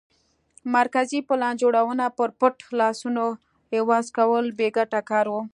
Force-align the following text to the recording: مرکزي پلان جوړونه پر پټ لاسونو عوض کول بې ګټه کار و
مرکزي 0.75 1.19
پلان 1.27 1.53
جوړونه 1.61 2.05
پر 2.17 2.29
پټ 2.39 2.55
لاسونو 2.79 3.25
عوض 3.77 4.05
کول 4.17 4.45
بې 4.59 4.69
ګټه 4.77 4.99
کار 5.09 5.25
و 5.33 5.35